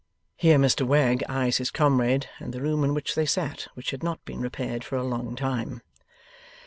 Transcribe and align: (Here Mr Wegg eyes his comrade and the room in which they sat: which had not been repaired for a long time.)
(Here 0.35 0.57
Mr 0.57 0.81
Wegg 0.83 1.23
eyes 1.29 1.57
his 1.57 1.69
comrade 1.69 2.27
and 2.39 2.53
the 2.55 2.61
room 2.63 2.83
in 2.83 2.95
which 2.95 3.13
they 3.13 3.27
sat: 3.27 3.67
which 3.75 3.91
had 3.91 4.01
not 4.01 4.25
been 4.25 4.41
repaired 4.41 4.83
for 4.83 4.95
a 4.95 5.03
long 5.03 5.35
time.) 5.35 5.83